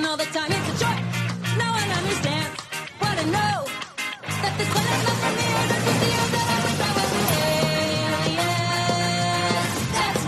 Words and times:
all 0.00 0.16
the 0.16 0.24
time. 0.24 0.50
It's 0.50 0.68
a 0.68 0.78
understands 1.92 2.58
what 2.98 3.12
I 3.18 3.24
know. 3.24 3.66
That 4.40 4.56
this 4.56 4.68
one 4.72 4.86
is 4.88 5.04
not 5.04 5.16
for 5.20 5.32
me. 5.36 5.44
The 5.68 5.78
I. 5.84 6.32
That's 9.92 10.24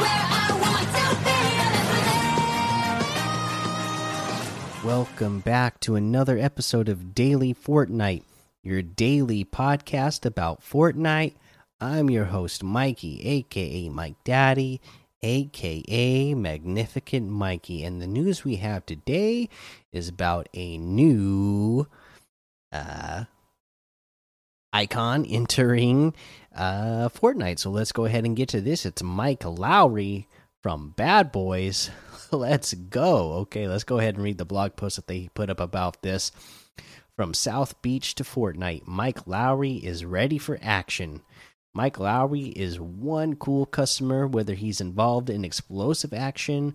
Welcome 4.84 5.40
back 5.40 5.80
to 5.80 5.96
another 5.96 6.38
episode 6.38 6.90
of 6.90 7.14
Daily 7.14 7.54
Fortnite, 7.54 8.24
your 8.62 8.82
daily 8.82 9.46
podcast 9.46 10.26
about 10.26 10.60
Fortnite. 10.60 11.36
I'm 11.80 12.10
your 12.10 12.26
host, 12.26 12.62
Mikey, 12.62 13.22
aka 13.26 13.88
Mike 13.88 14.22
Daddy, 14.24 14.82
aka 15.24 16.34
Magnificent 16.34 17.30
Mikey. 17.30 17.82
And 17.82 18.00
the 18.00 18.06
news 18.06 18.44
we 18.44 18.56
have 18.56 18.84
today 18.84 19.48
is 19.90 20.08
about 20.08 20.48
a 20.52 20.76
new 20.76 21.86
uh, 22.70 23.24
icon 24.72 25.24
entering 25.24 26.14
uh, 26.54 27.08
Fortnite. 27.08 27.58
So 27.58 27.70
let's 27.70 27.92
go 27.92 28.04
ahead 28.04 28.24
and 28.24 28.36
get 28.36 28.50
to 28.50 28.60
this. 28.60 28.84
It's 28.84 29.02
Mike 29.02 29.44
Lowry 29.44 30.28
from 30.62 30.90
Bad 30.90 31.32
Boys. 31.32 31.90
let's 32.30 32.74
go. 32.74 33.32
Okay, 33.32 33.66
let's 33.66 33.84
go 33.84 33.98
ahead 33.98 34.16
and 34.16 34.24
read 34.24 34.38
the 34.38 34.44
blog 34.44 34.76
post 34.76 34.96
that 34.96 35.06
they 35.06 35.30
put 35.34 35.48
up 35.48 35.60
about 35.60 36.02
this. 36.02 36.32
From 37.16 37.32
South 37.32 37.80
Beach 37.80 38.16
to 38.16 38.24
Fortnite, 38.24 38.86
Mike 38.86 39.26
Lowry 39.26 39.74
is 39.74 40.04
ready 40.04 40.36
for 40.36 40.58
action. 40.60 41.22
Mike 41.74 41.98
Lowry 41.98 42.46
is 42.50 42.78
one 42.78 43.34
cool 43.34 43.66
customer, 43.66 44.28
whether 44.28 44.54
he's 44.54 44.80
involved 44.80 45.28
in 45.28 45.44
explosive 45.44 46.14
action 46.14 46.74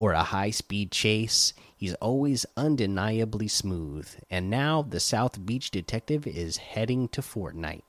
or 0.00 0.12
a 0.12 0.24
high 0.24 0.50
speed 0.50 0.90
chase. 0.90 1.52
He's 1.76 1.94
always 1.94 2.44
undeniably 2.56 3.46
smooth. 3.46 4.08
And 4.28 4.50
now 4.50 4.82
the 4.82 4.98
South 4.98 5.46
Beach 5.46 5.70
detective 5.70 6.26
is 6.26 6.56
heading 6.56 7.06
to 7.08 7.20
Fortnite. 7.20 7.82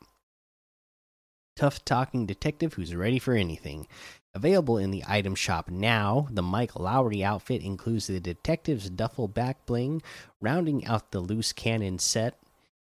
Tough 1.56 1.84
talking 1.84 2.26
detective 2.28 2.74
who's 2.74 2.94
ready 2.94 3.18
for 3.18 3.34
anything. 3.34 3.88
Available 4.36 4.78
in 4.78 4.92
the 4.92 5.04
item 5.08 5.34
shop 5.34 5.70
now, 5.70 6.28
the 6.30 6.44
Mike 6.44 6.76
Lowry 6.76 7.24
outfit 7.24 7.64
includes 7.64 8.08
the 8.08 8.20
detective's 8.20 8.90
duffel 8.90 9.28
back 9.28 9.66
bling, 9.66 10.02
rounding 10.42 10.86
out 10.86 11.12
the 11.12 11.22
loose 11.22 11.54
cannon 11.54 11.98
set. 11.98 12.38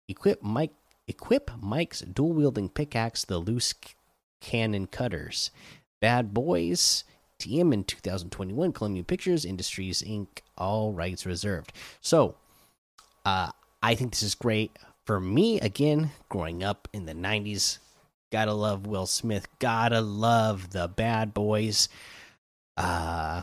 Equip 0.07 0.43
Mike 0.43 0.75
equip 1.09 1.51
Mike's 1.61 2.03
dual 2.03 2.33
wielding 2.33 2.69
pickaxe, 2.69 3.25
the 3.25 3.39
loose 3.39 3.75
cannon 4.41 4.87
cutters. 4.87 5.51
Bad 6.01 6.33
Boys, 6.33 7.03
TM 7.41 7.73
in 7.73 7.85
2021, 7.85 8.73
Columbia 8.73 9.03
Pictures 9.03 9.45
Industries 9.45 10.03
Inc. 10.03 10.29
All 10.57 10.93
rights 10.93 11.27
reserved. 11.27 11.73
So, 12.01 12.37
uh, 13.25 13.51
I 13.83 13.95
think 13.95 14.13
this 14.13 14.23
is 14.23 14.35
great 14.35 14.77
for 15.05 15.21
me. 15.21 15.61
Again, 15.61 16.11
growing 16.29 16.63
up 16.63 16.89
in 16.93 17.07
the 17.07 17.15
90s, 17.15 17.79
gotta 18.31 18.53
love 18.53 18.87
Will 18.87 19.07
Smith, 19.07 19.49
gotta 19.59 20.01
love 20.01 20.71
the 20.71 20.89
Bad 20.89 21.35
Boys. 21.35 21.89
Uh, 22.77 23.43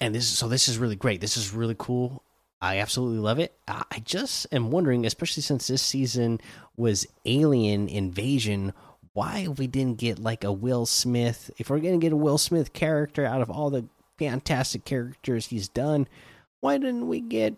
and 0.00 0.14
this 0.14 0.24
is 0.24 0.38
so 0.38 0.48
this 0.48 0.68
is 0.68 0.78
really 0.78 0.96
great. 0.96 1.20
This 1.20 1.36
is 1.36 1.52
really 1.52 1.76
cool. 1.78 2.22
I 2.60 2.78
absolutely 2.78 3.20
love 3.20 3.38
it. 3.38 3.56
I 3.68 4.02
just 4.04 4.46
am 4.52 4.70
wondering, 4.70 5.06
especially 5.06 5.42
since 5.42 5.68
this 5.68 5.82
season 5.82 6.40
was 6.76 7.06
Alien 7.24 7.88
Invasion, 7.88 8.72
why 9.12 9.46
we 9.48 9.66
didn't 9.66 9.98
get 9.98 10.18
like 10.18 10.42
a 10.42 10.52
Will 10.52 10.84
Smith. 10.84 11.50
If 11.58 11.70
we're 11.70 11.78
gonna 11.78 11.98
get 11.98 12.12
a 12.12 12.16
Will 12.16 12.38
Smith 12.38 12.72
character 12.72 13.24
out 13.24 13.42
of 13.42 13.50
all 13.50 13.70
the 13.70 13.86
fantastic 14.18 14.84
characters 14.84 15.46
he's 15.46 15.68
done, 15.68 16.08
why 16.60 16.78
didn't 16.78 17.06
we 17.06 17.20
get, 17.20 17.54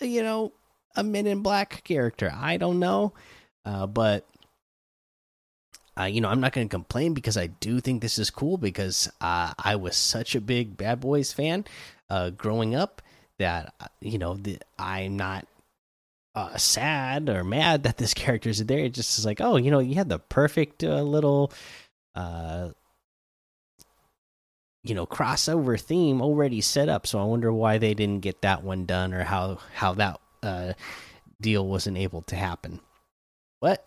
you 0.00 0.22
know, 0.22 0.52
a 0.94 1.02
Men 1.02 1.26
in 1.26 1.40
Black 1.40 1.82
character? 1.84 2.30
I 2.34 2.58
don't 2.58 2.78
know, 2.78 3.14
uh, 3.64 3.86
but 3.86 4.26
uh, 5.98 6.04
you 6.04 6.20
know, 6.20 6.28
I'm 6.28 6.40
not 6.40 6.52
going 6.52 6.68
to 6.68 6.74
complain 6.74 7.14
because 7.14 7.36
I 7.36 7.46
do 7.46 7.80
think 7.80 8.02
this 8.02 8.18
is 8.18 8.28
cool 8.28 8.58
because 8.58 9.10
uh, 9.20 9.54
I 9.56 9.76
was 9.76 9.96
such 9.96 10.34
a 10.34 10.40
big 10.40 10.76
Bad 10.76 11.00
Boys 11.00 11.32
fan 11.32 11.64
uh, 12.10 12.30
growing 12.30 12.74
up 12.74 13.00
that 13.38 13.74
uh, 13.80 13.86
you 14.00 14.18
know 14.18 14.34
the, 14.34 14.58
I'm 14.78 15.16
not 15.16 15.46
uh, 16.34 16.56
sad 16.56 17.28
or 17.28 17.44
mad 17.44 17.84
that 17.84 17.96
this 17.96 18.14
character 18.14 18.50
is 18.50 18.64
there. 18.64 18.78
It 18.78 18.94
just 18.94 19.18
is 19.18 19.24
like, 19.24 19.40
oh, 19.40 19.56
you 19.56 19.70
know, 19.70 19.78
you 19.78 19.94
had 19.94 20.08
the 20.08 20.18
perfect 20.18 20.82
uh, 20.82 21.02
little, 21.02 21.52
uh, 22.14 22.70
you 24.82 24.94
know, 24.94 25.06
crossover 25.06 25.80
theme 25.80 26.20
already 26.20 26.60
set 26.60 26.88
up. 26.88 27.06
So 27.06 27.18
I 27.18 27.24
wonder 27.24 27.52
why 27.52 27.78
they 27.78 27.94
didn't 27.94 28.20
get 28.20 28.42
that 28.42 28.62
one 28.62 28.84
done 28.84 29.14
or 29.14 29.24
how 29.24 29.58
how 29.74 29.94
that 29.94 30.20
uh, 30.42 30.72
deal 31.40 31.66
wasn't 31.66 31.96
able 31.96 32.22
to 32.22 32.36
happen. 32.36 32.80
But 33.60 33.86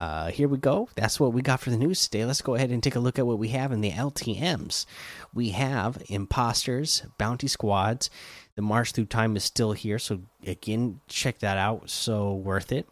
uh, 0.00 0.28
here 0.28 0.46
we 0.46 0.58
go. 0.58 0.88
That's 0.94 1.18
what 1.18 1.32
we 1.32 1.40
got 1.40 1.60
for 1.60 1.70
the 1.70 1.76
news 1.76 2.06
today. 2.06 2.24
Let's 2.26 2.42
go 2.42 2.54
ahead 2.54 2.70
and 2.70 2.82
take 2.82 2.96
a 2.96 3.00
look 3.00 3.18
at 3.18 3.26
what 3.26 3.38
we 3.38 3.48
have 3.48 3.72
in 3.72 3.80
the 3.80 3.92
LTMs. 3.92 4.84
We 5.32 5.50
have 5.50 6.02
imposters, 6.08 7.02
bounty 7.16 7.48
squads. 7.48 8.10
The 8.56 8.62
march 8.62 8.92
through 8.92 9.06
time 9.06 9.36
is 9.36 9.44
still 9.44 9.72
here, 9.72 9.98
so 9.98 10.20
again, 10.46 11.00
check 11.08 11.38
that 11.38 11.56
out. 11.56 11.88
So 11.88 12.34
worth 12.34 12.72
it. 12.72 12.86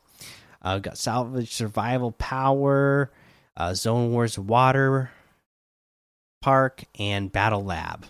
Uh, 0.62 0.78
got 0.78 0.96
salvage 0.96 1.52
survival 1.52 2.12
power, 2.12 3.10
uh, 3.56 3.74
zone 3.74 4.10
wars 4.10 4.38
water 4.38 5.10
park, 6.40 6.84
and 6.98 7.30
battle 7.30 7.64
lab. 7.64 8.06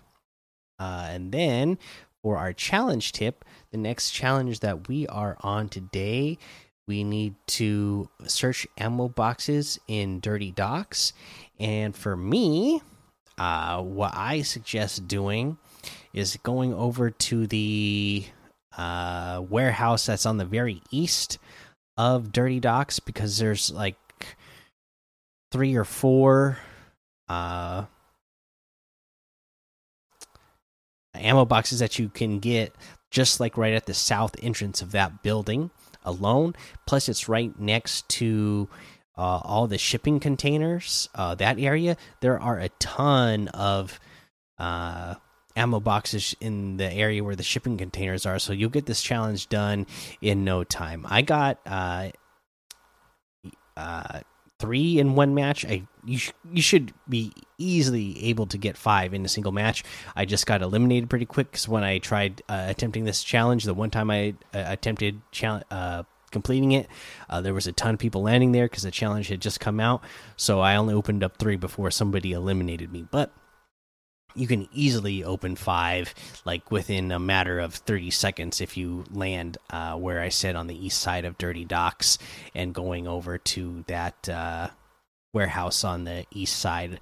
Uh, 0.79 1.09
and 1.11 1.33
then 1.33 1.79
for 2.23 2.37
our 2.37 2.53
challenge 2.53 3.13
tip, 3.13 3.45
the 3.71 3.77
next 3.77 4.13
challenge 4.13 4.61
that 4.61 4.89
we 4.89 5.07
are 5.09 5.37
on 5.41 5.69
today 5.69 6.39
we 6.87 7.05
need 7.05 7.35
to 7.47 8.09
search 8.27 8.67
ammo 8.79 9.09
boxes 9.09 9.79
in 9.89 10.21
dirty 10.21 10.51
docks. 10.51 11.13
And 11.59 11.95
for 11.97 12.17
me 12.17 12.83
uh, 13.39 13.83
what 13.83 14.13
i 14.15 14.43
suggest 14.43 15.09
doing 15.09 15.59
is 16.13 16.39
going 16.43 16.73
over 16.73 17.11
to 17.11 17.47
the 17.47 18.25
uh, 18.77 19.43
warehouse 19.49 20.07
that's 20.07 20.27
on 20.27 20.37
the 20.37 20.45
very 20.45 20.83
east 20.91 21.39
of 21.97 22.33
dirty 22.33 22.61
docks 22.61 23.01
because 23.01 23.39
there's 23.39 23.71
like 23.71 23.97
three 25.53 25.75
or 25.75 25.85
four 25.85 26.59
uh, 27.29 27.85
ammo 31.15 31.45
boxes 31.45 31.79
that 31.79 31.99
you 31.99 32.09
can 32.09 32.39
get 32.39 32.75
just 33.11 33.39
like 33.39 33.57
right 33.57 33.75
at 33.75 33.87
the 33.87 33.95
south 33.95 34.35
entrance 34.43 34.83
of 34.83 34.93
that 34.93 35.23
building 35.23 35.71
alone. 36.05 36.55
Plus, 36.87 37.09
it's 37.09 37.29
right 37.29 37.59
next 37.59 38.09
to 38.11 38.69
uh, 39.17 39.41
all 39.43 39.67
the 39.67 39.79
shipping 39.79 40.21
containers. 40.21 41.09
Uh, 41.15 41.35
that 41.37 41.59
area, 41.59 41.97
there 42.21 42.39
are 42.41 42.59
a 42.59 42.69
ton 42.81 43.49
of 43.49 44.01
uh, 44.59 45.15
ammo 45.57 45.81
boxes 45.81 46.35
in 46.41 46.77
the 46.77 46.93
area 46.93 47.23
where 47.23 47.37
the 47.37 47.43
shipping 47.43 47.77
containers 47.77 48.27
are. 48.27 48.39
So 48.39 48.53
you'll 48.53 48.71
get 48.71 48.87
this 48.87 49.03
challenge 49.03 49.49
done 49.49 49.87
in 50.21 50.45
no 50.45 50.65
time. 50.65 51.07
I 51.09 51.23
got 51.23 51.61
uh, 51.67 52.11
uh, 53.77 54.21
three 54.59 54.99
in 54.99 55.15
one 55.15 55.35
match. 55.35 55.65
I 55.65 55.83
you 56.05 56.19
sh 56.19 56.31
you 56.53 56.63
should 56.63 56.93
be 57.09 57.33
easily 57.59 58.25
able 58.25 58.47
to 58.47 58.59
get 58.59 58.77
five 58.77 59.15
in 59.15 59.25
a 59.25 59.29
single 59.29 59.53
match. 59.53 59.85
I 60.15 60.25
just 60.25 60.47
got 60.47 60.63
eliminated 60.63 61.11
pretty 61.11 61.27
quick 61.27 61.51
because 61.51 61.69
when 61.69 61.85
I 61.85 61.99
tried 61.99 62.43
uh, 62.49 62.67
attempting 62.69 63.05
this 63.05 63.23
challenge, 63.23 63.65
the 63.65 63.75
one 63.75 63.91
time 63.91 64.11
I 64.11 64.35
uh, 64.53 64.65
attempted 64.67 65.21
uh, 65.71 66.05
completing 66.31 66.73
it, 66.73 66.89
uh, 67.29 67.41
there 67.41 67.55
was 67.55 67.67
a 67.67 67.73
ton 67.73 67.95
of 67.95 68.01
people 68.01 68.23
landing 68.23 68.53
there 68.53 68.67
because 68.67 68.83
the 68.83 68.91
challenge 68.91 69.29
had 69.29 69.41
just 69.41 69.61
come 69.61 69.81
out. 69.81 70.03
So 70.37 70.61
I 70.61 70.77
only 70.77 70.95
opened 70.95 71.25
up 71.25 71.37
three 71.37 71.57
before 71.57 71.91
somebody 71.91 72.33
eliminated 72.33 72.93
me, 72.93 73.07
but. 73.11 73.33
You 74.35 74.47
can 74.47 74.69
easily 74.73 75.23
open 75.23 75.57
five, 75.57 76.15
like 76.45 76.71
within 76.71 77.13
a 77.13 77.19
matter 77.19 77.61
of 77.61 77.75
30 77.75 78.11
seconds, 78.11 78.61
if 78.61 78.77
you 78.77 79.05
land 79.11 79.59
uh, 79.71 79.95
where 79.95 80.21
I 80.21 80.29
said 80.29 80.57
on 80.57 80.67
the 80.67 80.87
east 80.87 81.01
side 81.01 81.25
of 81.25 81.39
Dirty 81.39 81.65
Docks 81.65 82.19
and 82.55 82.75
going 82.75 83.07
over 83.07 83.39
to 83.39 83.85
that 83.87 84.29
uh, 84.29 84.69
warehouse 85.33 85.85
on 85.85 86.05
the 86.05 86.27
east 86.33 86.57
side 86.57 87.01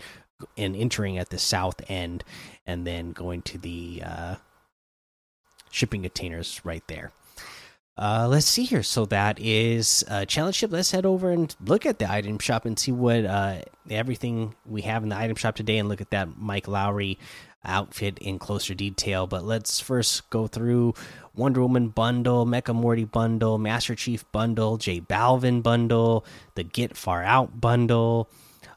and 0.57 0.75
entering 0.77 1.19
at 1.19 1.31
the 1.31 1.39
south 1.39 1.81
end 1.89 2.25
and 2.67 2.87
then 2.87 3.13
going 3.13 3.43
to 3.43 3.59
the 3.59 4.03
uh, 4.05 4.35
shipping 5.71 6.03
containers 6.03 6.61
right 6.65 6.87
there. 6.89 7.13
Uh, 7.99 8.27
let's 8.29 8.47
see 8.47 8.65
here. 8.65 8.83
So 8.83 9.05
that 9.07 9.39
is 9.39 10.05
uh, 10.09 10.25
challenge 10.25 10.57
ship. 10.57 10.73
Let's 10.73 10.91
head 10.91 11.05
over 11.05 11.31
and 11.31 11.55
look 11.65 11.85
at 11.85 11.99
the 11.99 12.11
item 12.11 12.39
shop 12.39 12.65
and 12.65 12.79
see 12.79 12.91
what 12.93 13.25
uh, 13.25 13.61
everything 13.91 14.55
we 14.67 14.83
have 14.83 15.03
in 15.03 15.11
the 15.11 15.17
item 15.17 15.37
shop 15.37 15.55
today, 15.55 15.79
and 15.79 15.89
look 15.89 16.01
at 16.01 16.11
that 16.11 16.39
Mike 16.39 16.69
Lowry 16.69 17.19
outfit 17.65 18.19
in 18.19 18.39
closer 18.39 18.75
detail. 18.75 19.27
But 19.27 19.45
let's 19.45 19.79
first 19.79 20.29
go 20.31 20.47
through 20.47 20.95
Wonder 21.37 21.61
Woman 21.61 21.89
bundle, 21.89 22.47
Mecha 22.47 22.75
Morty 22.75 23.05
bundle, 23.05 23.59
Master 23.59 23.95
Chief 23.95 24.25
bundle, 24.33 24.79
J 24.79 25.01
Balvin 25.01 25.63
bundle, 25.63 26.25
the 26.55 26.65
Get 26.65 26.97
Far 26.97 27.23
Out 27.23 27.61
bundle, 27.61 28.31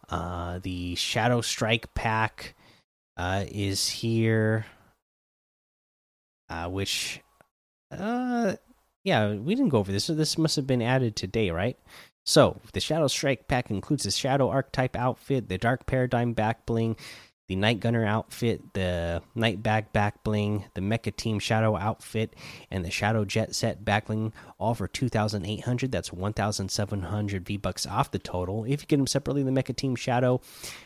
uh, 0.09 0.59
the 0.61 0.95
Shadow 0.95 1.41
Strike 1.41 1.93
pack 1.93 2.53
uh, 3.17 3.45
is 3.47 3.87
here, 3.87 4.65
uh, 6.49 6.67
which 6.69 7.21
Uh, 7.91 8.55
yeah, 9.05 9.35
we 9.35 9.53
didn't 9.53 9.69
go 9.69 9.77
over 9.77 9.91
this. 9.91 10.03
So 10.03 10.15
this 10.15 10.37
must 10.37 10.55
have 10.57 10.67
been 10.67 10.81
added 10.81 11.15
today, 11.15 11.51
right? 11.51 11.77
So 12.25 12.59
the 12.73 12.79
Shadow 12.79 13.07
Strike 13.07 13.47
pack 13.47 13.69
includes 13.69 14.03
the 14.03 14.11
Shadow 14.11 14.49
Archetype 14.49 14.97
outfit, 14.97 15.47
the 15.47 15.59
Dark 15.59 15.85
Paradigm 15.85 16.33
back 16.33 16.65
bling, 16.65 16.97
the 17.47 17.55
Night 17.55 17.79
Gunner 17.79 18.05
outfit, 18.05 18.73
the 18.73 19.21
Night 19.35 19.61
Bag 19.61 19.93
back 19.93 20.23
bling, 20.23 20.65
the 20.73 20.81
Mecha 20.81 21.15
Team 21.15 21.37
Shadow 21.37 21.75
outfit, 21.75 22.35
and 22.71 22.83
the 22.83 22.89
Shadow 22.89 23.23
Jet 23.23 23.53
Set 23.53 23.85
back 23.85 24.07
bling, 24.07 24.33
all 24.57 24.73
for 24.73 24.87
2,800. 24.87 25.91
That's 25.91 26.11
1,700 26.11 27.45
V 27.45 27.57
bucks 27.57 27.85
off 27.85 28.09
the 28.09 28.17
total. 28.17 28.63
If 28.63 28.81
you 28.81 28.87
get 28.87 28.97
them 28.97 29.05
separately, 29.05 29.43
the 29.43 29.51
Mecha 29.51 29.75
Team 29.75 29.95
Shadow 29.95 30.41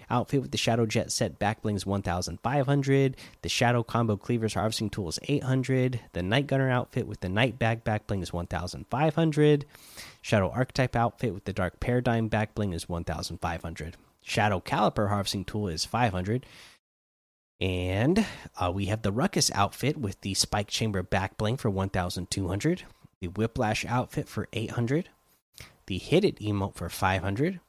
outfit 0.09 0.41
with 0.41 0.51
the 0.51 0.57
Shadow 0.57 0.85
Jet 0.85 1.11
Set 1.11 1.39
back 1.39 1.61
bling 1.61 1.75
is 1.75 1.85
1,500. 1.85 3.15
The 3.41 3.49
Shadow 3.49 3.81
Combo 3.81 4.17
Cleavers 4.17 4.55
Harvesting 4.55 4.89
Tool 4.89 5.07
is 5.09 5.19
800. 5.23 6.01
The 6.11 6.23
Night 6.23 6.47
Gunner 6.47 6.69
outfit 6.69 7.07
with 7.07 7.21
the 7.21 7.29
Night 7.29 7.57
Bag 7.57 7.85
back 7.85 8.07
bling 8.07 8.21
is 8.21 8.33
1,500. 8.33 9.65
Shadow 10.21 10.49
Archetype 10.49 10.97
outfit 10.97 11.33
with 11.33 11.45
the 11.45 11.53
Dark 11.53 11.79
Paradigm 11.79 12.27
back 12.27 12.53
bling 12.53 12.73
is 12.73 12.89
1,500. 12.89 13.95
Shadow 14.21 14.59
Caliper 14.59 15.09
harvesting 15.09 15.45
tool 15.45 15.67
is 15.67 15.85
500. 15.85 16.45
And 17.61 18.25
uh, 18.57 18.71
we 18.73 18.85
have 18.85 19.01
the 19.01 19.11
Ruckus 19.11 19.51
outfit 19.53 19.97
with 19.97 20.21
the 20.21 20.33
Spike 20.33 20.67
Chamber 20.67 21.03
back 21.03 21.37
bling 21.37 21.57
for 21.57 21.69
1,200. 21.69 22.83
The 23.21 23.27
Whiplash 23.27 23.85
outfit 23.85 24.29
for 24.29 24.47
800. 24.53 25.09
The 25.87 25.97
Hit 25.97 26.23
It 26.23 26.39
emote 26.39 26.75
for 26.75 26.89
500. 26.89 27.59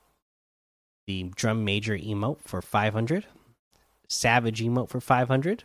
The 1.06 1.24
Drum 1.34 1.64
Major 1.64 1.98
emote 1.98 2.42
for 2.42 2.62
500. 2.62 3.26
Savage 4.06 4.60
emote 4.62 4.90
for 4.90 5.00
500. 5.00 5.64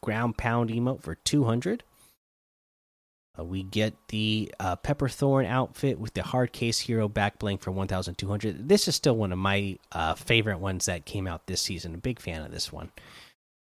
Ground 0.00 0.36
Pound 0.36 0.70
emote 0.70 1.02
for 1.02 1.16
200. 1.16 1.82
Uh, 3.38 3.44
we 3.44 3.62
get 3.62 3.94
the 4.08 4.52
uh, 4.58 4.76
Pepperthorn 4.76 5.46
outfit 5.46 5.98
with 5.98 6.14
the 6.14 6.22
hard 6.22 6.52
case 6.52 6.78
hero 6.78 7.08
back 7.08 7.38
bling 7.38 7.58
for 7.58 7.70
1,200. 7.70 8.68
This 8.68 8.88
is 8.88 8.94
still 8.94 9.16
one 9.16 9.32
of 9.32 9.38
my 9.38 9.78
uh, 9.92 10.14
favorite 10.14 10.58
ones 10.58 10.86
that 10.86 11.04
came 11.04 11.26
out 11.26 11.46
this 11.46 11.60
season. 11.60 11.94
A 11.94 11.98
big 11.98 12.20
fan 12.20 12.42
of 12.42 12.50
this 12.50 12.72
one. 12.72 12.90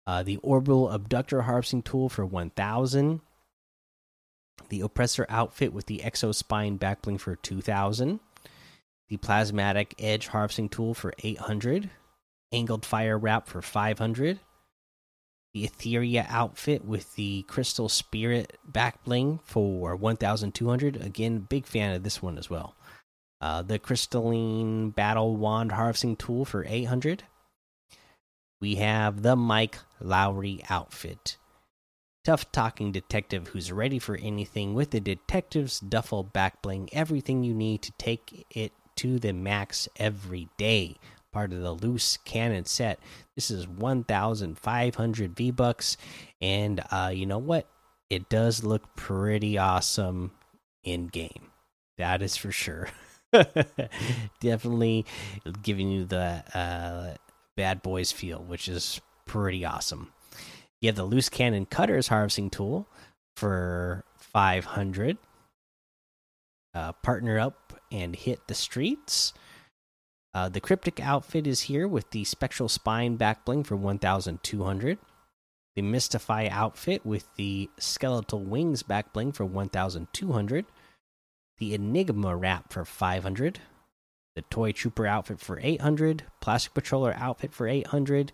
Uh, 0.08 0.24
the 0.24 0.38
Orbital 0.38 0.92
Abductor 0.92 1.42
harvesting 1.42 1.82
tool 1.82 2.10
for 2.10 2.26
1,000. 2.26 3.22
The 4.70 4.82
Oppressor 4.82 5.26
outfit 5.30 5.74
with 5.74 5.88
the 5.88 6.00
Exo 6.00 6.34
Spine 6.34 6.78
back 6.78 7.02
bling 7.02 7.18
for 7.18 7.36
2,000. 7.36 8.20
The 9.10 9.18
Plasmatic 9.18 9.94
Edge 10.00 10.28
harvesting 10.28 10.70
tool 10.70 10.94
for 10.94 11.14
800. 11.24 11.90
Angled 12.52 12.86
Fire 12.86 13.18
Wrap 13.18 13.48
for 13.48 13.62
500 13.62 14.40
the 15.56 15.66
Etheria 15.66 16.26
outfit 16.28 16.84
with 16.84 17.16
the 17.16 17.44
Crystal 17.44 17.88
Spirit 17.88 18.58
back 18.68 19.02
bling 19.06 19.40
for 19.46 19.96
1,200. 19.96 20.98
Again, 20.98 21.40
big 21.40 21.66
fan 21.66 21.96
of 21.96 22.04
this 22.04 22.22
one 22.22 22.38
as 22.38 22.50
well. 22.50 22.76
Uh, 23.40 23.62
the 23.62 23.80
Crystalline 23.80 24.90
Battle 24.90 25.38
Wand 25.38 25.72
harvesting 25.72 26.18
tool 26.18 26.44
for 26.44 26.66
800. 26.68 27.24
We 28.60 28.76
have 28.76 29.22
the 29.22 29.38
Mike 29.38 29.80
Lowry 30.02 30.62
outfit. 30.70 31.38
Tough 32.26 32.52
talking 32.52 32.92
detective 32.92 33.48
who's 33.48 33.72
ready 33.72 33.98
for 33.98 34.18
anything 34.18 34.74
with 34.74 34.92
the 34.92 35.00
detective's 35.00 35.80
duffel 35.80 36.24
back 36.24 36.62
bling. 36.62 36.90
Everything 36.92 37.46
you 37.46 37.54
need 37.54 37.82
to 37.84 37.94
take 37.94 38.46
it 38.50 38.74
to 38.98 39.20
the 39.20 39.32
max 39.32 39.88
every 39.96 40.50
day 40.58 40.98
part 41.36 41.52
of 41.52 41.60
the 41.60 41.74
loose 41.74 42.16
cannon 42.24 42.64
set. 42.64 42.98
This 43.36 43.52
is 43.52 43.68
1,500 43.68 45.36
V 45.36 45.52
bucks, 45.52 45.98
and 46.40 46.82
uh, 46.92 47.12
you 47.14 47.26
know 47.26 47.40
what? 47.40 47.68
It 48.10 48.30
does 48.30 48.64
look 48.64 48.96
pretty 48.96 49.58
awesome 49.58 50.32
in 50.86 51.08
game. 51.08 51.52
That 51.98 52.22
is 52.22 52.38
for 52.38 52.54
sure. 52.54 52.88
Definitely 54.40 55.06
giving 55.62 55.92
you 55.92 56.06
the 56.06 56.42
uh, 56.54 57.16
bad 57.58 57.82
boys 57.82 58.14
feel, 58.14 58.40
which 58.40 58.70
is 58.70 59.02
pretty 59.26 59.66
awesome. 59.66 60.14
You 60.80 60.88
have 60.88 60.96
the 60.96 61.04
loose 61.04 61.28
cannon 61.28 61.66
cutters 61.66 62.08
harvesting 62.08 62.50
tool 62.50 62.88
for 63.36 64.06
500. 64.20 65.18
Uh, 66.74 66.94
partner 66.94 67.38
up 67.40 67.74
and 67.92 68.16
hit 68.16 68.48
the 68.48 68.56
streets. 68.56 69.34
Uh, 70.36 70.50
the 70.50 70.60
cryptic 70.60 71.00
outfit 71.00 71.48
is 71.48 71.62
here 71.62 71.88
with 71.88 72.12
the 72.12 72.26
spectral 72.26 72.68
spine 72.68 73.16
back 73.16 73.46
bling 73.46 73.64
for 73.64 73.78
1,200. 73.78 74.98
The 75.78 75.82
mystify 75.82 76.48
outfit 76.52 77.06
with 77.06 77.34
the 77.38 77.70
skeletal 77.80 78.42
wings 78.42 78.84
back 78.84 79.14
bling 79.14 79.32
for 79.32 79.46
1,200. 79.46 80.66
The 81.58 81.74
enigma 81.74 82.36
wrap 82.36 82.74
for 82.74 82.84
500. 82.84 83.60
The 84.36 84.42
toy 84.42 84.74
trooper 84.74 85.08
outfit 85.08 85.40
for 85.40 85.58
800. 85.64 86.26
Plastic 86.42 86.74
patroller 86.74 87.16
outfit 87.18 87.54
for 87.54 87.70
800. 87.70 88.34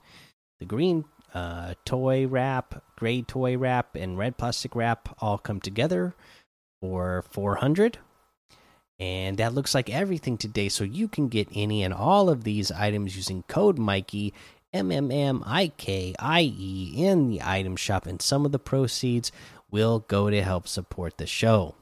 The 0.59 0.65
green 0.65 1.05
uh, 1.35 1.75
toy 1.85 2.25
wrap, 2.25 2.83
gray 2.95 3.21
toy 3.21 3.57
wrap, 3.59 3.95
and 3.95 4.17
red 4.17 4.37
plastic 4.39 4.75
wrap 4.75 5.15
all 5.19 5.37
come 5.37 5.59
together 5.59 6.15
for 6.81 7.23
400. 7.29 7.99
And 9.01 9.37
that 9.37 9.55
looks 9.55 9.73
like 9.73 9.89
everything 9.89 10.37
today. 10.37 10.69
So 10.69 10.83
you 10.83 11.07
can 11.07 11.27
get 11.27 11.47
any 11.55 11.81
and 11.81 11.91
all 11.91 12.29
of 12.29 12.43
these 12.43 12.71
items 12.71 13.15
using 13.15 13.41
code 13.47 13.79
Mikey, 13.79 14.31
M 14.71 14.91
M 14.91 15.09
M 15.09 15.41
I 15.43 15.69
K 15.75 16.13
I 16.19 16.41
E, 16.41 16.93
in 16.95 17.27
the 17.27 17.41
item 17.43 17.75
shop. 17.75 18.05
And 18.05 18.21
some 18.21 18.45
of 18.45 18.51
the 18.51 18.59
proceeds 18.59 19.31
will 19.71 20.05
go 20.07 20.29
to 20.29 20.43
help 20.43 20.67
support 20.67 21.17
the 21.17 21.25
show. 21.25 21.73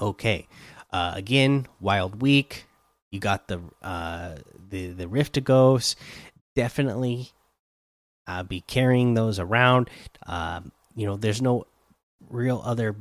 Okay. 0.00 0.48
Uh, 0.90 1.12
again, 1.14 1.66
Wild 1.80 2.22
Week. 2.22 2.64
You 3.10 3.20
got 3.20 3.48
the 3.48 3.60
uh, 3.82 4.36
the 4.70 4.88
the 4.92 5.06
Rift 5.06 5.34
to 5.34 5.42
goes. 5.42 5.96
Definitely 6.56 7.32
uh, 8.26 8.42
be 8.42 8.62
carrying 8.62 9.12
those 9.12 9.38
around. 9.38 9.90
Um, 10.26 10.72
you 10.96 11.04
know, 11.06 11.16
there's 11.16 11.42
no 11.42 11.66
real 12.30 12.62
other 12.64 12.96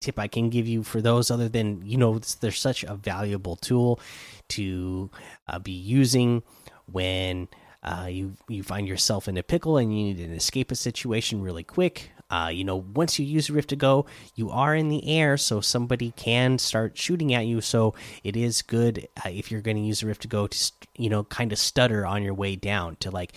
tip 0.00 0.18
I 0.18 0.28
can 0.28 0.48
give 0.48 0.66
you 0.66 0.82
for 0.82 1.02
those 1.02 1.30
other 1.30 1.48
than 1.48 1.82
you 1.84 1.98
know 1.98 2.18
they're 2.40 2.52
such 2.52 2.84
a 2.84 2.94
valuable 2.94 3.56
tool 3.56 4.00
to 4.48 5.10
uh, 5.46 5.58
be 5.58 5.72
using 5.72 6.42
when 6.90 7.48
uh, 7.82 8.06
you 8.08 8.32
you 8.48 8.62
find 8.62 8.88
yourself 8.88 9.28
in 9.28 9.36
a 9.36 9.42
pickle 9.42 9.76
and 9.76 9.96
you 9.96 10.04
need 10.04 10.16
to 10.16 10.34
escape 10.34 10.70
a 10.70 10.74
situation 10.74 11.42
really 11.42 11.64
quick. 11.64 12.12
Uh, 12.30 12.48
you 12.50 12.62
know, 12.62 12.76
once 12.76 13.18
you 13.18 13.26
use 13.26 13.50
Rift 13.50 13.70
to 13.70 13.76
go, 13.76 14.06
you 14.36 14.50
are 14.50 14.74
in 14.74 14.88
the 14.88 15.06
air, 15.08 15.36
so 15.36 15.60
somebody 15.60 16.12
can 16.12 16.58
start 16.58 16.96
shooting 16.96 17.34
at 17.34 17.44
you. 17.44 17.60
So 17.60 17.92
it 18.22 18.36
is 18.36 18.62
good 18.62 19.08
uh, 19.18 19.30
if 19.30 19.50
you're 19.50 19.60
going 19.60 19.76
to 19.76 19.82
use 19.82 20.04
Rift 20.04 20.22
to 20.22 20.28
go 20.28 20.46
to 20.46 20.72
you 20.96 21.10
know 21.10 21.24
kind 21.24 21.52
of 21.52 21.58
stutter 21.58 22.06
on 22.06 22.22
your 22.22 22.34
way 22.34 22.56
down 22.56 22.96
to 23.00 23.10
like 23.10 23.34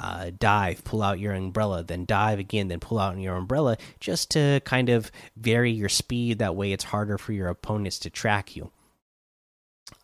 uh, 0.00 0.30
dive, 0.38 0.82
pull 0.82 1.02
out 1.02 1.20
your 1.20 1.34
umbrella, 1.34 1.84
then 1.84 2.06
dive 2.06 2.38
again, 2.38 2.68
then 2.68 2.80
pull 2.80 2.98
out 2.98 3.16
your 3.18 3.36
umbrella, 3.36 3.76
just 4.00 4.30
to 4.30 4.60
kind 4.64 4.88
of 4.88 5.12
vary 5.36 5.70
your 5.70 5.88
speed. 5.88 6.38
That 6.38 6.56
way, 6.56 6.72
it's 6.72 6.84
harder 6.84 7.18
for 7.18 7.32
your 7.32 7.48
opponents 7.48 7.98
to 8.00 8.10
track 8.10 8.56
you. 8.56 8.70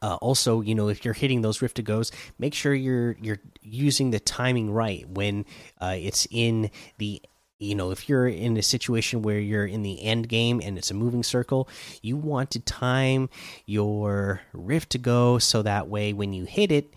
Uh, 0.03 0.17
also, 0.17 0.61
you 0.61 0.75
know, 0.75 0.89
if 0.89 1.05
you're 1.05 1.15
hitting 1.15 1.43
those 1.43 1.63
rift 1.63 1.77
to 1.77 1.83
goes, 1.83 2.13
make 2.39 2.55
sure 2.55 2.75
you're 2.75 3.17
you're 3.21 3.41
using 3.63 4.11
the 4.11 4.21
timing 4.21 4.71
right 4.71 5.09
when 5.09 5.45
uh, 5.81 5.95
it's 5.97 6.27
in 6.31 6.71
the 6.99 7.23
you 7.59 7.75
know 7.75 7.91
if 7.91 8.09
you're 8.09 8.29
in 8.29 8.57
a 8.57 8.63
situation 8.63 9.23
where 9.23 9.39
you're 9.39 9.67
in 9.67 9.83
the 9.83 10.03
end 10.03 10.29
game 10.29 10.61
and 10.63 10.77
it's 10.77 10.91
a 10.91 10.95
moving 10.95 11.23
circle 11.23 11.69
you 12.03 12.17
want 12.17 12.51
to 12.51 12.61
time 12.61 13.31
your 13.65 14.43
rift 14.53 14.91
to 14.91 14.99
go 14.99 15.39
so 15.39 15.63
that 15.63 15.89
way 15.89 16.13
when 16.13 16.35
you 16.35 16.45
hit 16.45 16.71
it 16.71 16.93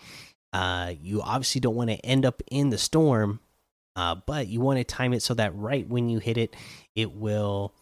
uh, 0.53 0.93
you 1.01 1.21
obviously 1.21 1.61
don't 1.61 1.75
want 1.75 1.89
to 1.89 1.97
end 2.05 2.25
up 2.25 2.41
in 2.49 2.69
the 2.69 2.77
storm, 2.77 3.39
uh, 3.95 4.15
but 4.25 4.47
you 4.47 4.59
want 4.61 4.77
to 4.77 4.83
time 4.83 5.13
it 5.13 5.21
so 5.21 5.33
that 5.33 5.55
right 5.55 5.87
when 5.87 6.09
you 6.09 6.19
hit 6.19 6.37
it, 6.37 6.55
it 6.95 7.13
will. 7.13 7.73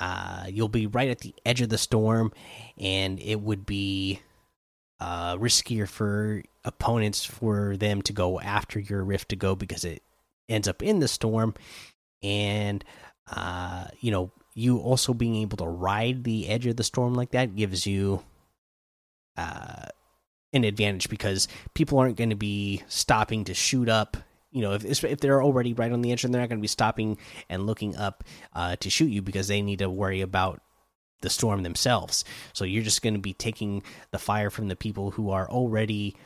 Uh, 0.00 0.46
you'll 0.48 0.66
be 0.66 0.88
right 0.88 1.10
at 1.10 1.20
the 1.20 1.32
edge 1.46 1.60
of 1.60 1.68
the 1.68 1.78
storm, 1.78 2.32
and 2.78 3.20
it 3.20 3.40
would 3.40 3.64
be 3.64 4.20
uh, 4.98 5.36
riskier 5.36 5.88
for 5.88 6.42
opponents 6.64 7.24
for 7.24 7.76
them 7.76 8.02
to 8.02 8.12
go 8.12 8.40
after 8.40 8.80
your 8.80 9.04
rift 9.04 9.28
to 9.28 9.36
go 9.36 9.54
because 9.54 9.84
it 9.84 10.02
ends 10.48 10.66
up 10.66 10.82
in 10.82 10.98
the 10.98 11.06
storm, 11.06 11.54
and 12.24 12.84
uh, 13.30 13.86
you 14.00 14.10
know 14.10 14.32
you 14.54 14.78
also 14.78 15.14
being 15.14 15.36
able 15.36 15.56
to 15.56 15.66
ride 15.66 16.24
the 16.24 16.48
edge 16.48 16.66
of 16.66 16.76
the 16.76 16.84
storm 16.84 17.14
like 17.14 17.30
that 17.30 17.56
gives 17.56 17.86
you 17.86 18.22
uh 19.36 19.86
an 20.54 20.64
advantage 20.64 21.10
because 21.10 21.48
people 21.74 21.98
aren't 21.98 22.16
going 22.16 22.30
to 22.30 22.36
be 22.36 22.82
stopping 22.88 23.44
to 23.44 23.54
shoot 23.54 23.88
up. 23.88 24.16
You 24.50 24.62
know, 24.62 24.72
if 24.72 25.04
if 25.04 25.20
they're 25.20 25.42
already 25.42 25.74
right 25.74 25.92
on 25.92 26.00
the 26.00 26.12
edge, 26.12 26.24
and 26.24 26.32
they're 26.32 26.40
not 26.40 26.48
going 26.48 26.60
to 26.60 26.62
be 26.62 26.68
stopping 26.68 27.18
and 27.50 27.66
looking 27.66 27.96
up 27.96 28.24
uh, 28.54 28.76
to 28.76 28.88
shoot 28.88 29.10
you 29.10 29.20
because 29.20 29.48
they 29.48 29.60
need 29.60 29.80
to 29.80 29.90
worry 29.90 30.20
about 30.20 30.62
the 31.20 31.30
storm 31.30 31.64
themselves. 31.64 32.24
So 32.52 32.64
you're 32.64 32.84
just 32.84 33.02
going 33.02 33.14
to 33.14 33.20
be 33.20 33.32
taking 33.32 33.82
the 34.12 34.18
fire 34.18 34.50
from 34.50 34.68
the 34.68 34.76
people 34.76 35.10
who 35.10 35.30
are 35.30 35.50
already 35.50 36.16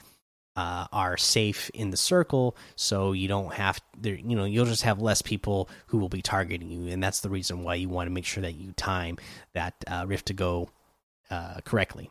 uh, 0.57 0.89
are 0.93 1.17
safe 1.17 1.71
in 1.73 1.91
the 1.91 1.97
circle, 1.97 2.57
so 2.75 3.13
you 3.13 3.29
don't 3.29 3.55
have 3.55 3.81
there. 3.97 4.17
You 4.17 4.37
know, 4.37 4.45
you'll 4.45 4.67
just 4.67 4.83
have 4.83 5.01
less 5.01 5.23
people 5.23 5.71
who 5.87 5.99
will 5.99 6.09
be 6.11 6.21
targeting 6.21 6.69
you, 6.69 6.93
and 6.93 7.03
that's 7.03 7.21
the 7.21 7.31
reason 7.31 7.63
why 7.63 7.77
you 7.77 7.89
want 7.89 8.09
to 8.09 8.13
make 8.13 8.27
sure 8.27 8.43
that 8.43 8.57
you 8.57 8.73
time 8.73 9.17
that 9.55 9.75
uh, 9.87 10.05
rift 10.07 10.27
to 10.27 10.35
go 10.35 10.69
uh, 11.31 11.61
correctly. 11.65 12.11